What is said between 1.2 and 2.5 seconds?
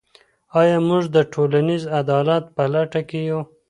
ټولنیز عدالت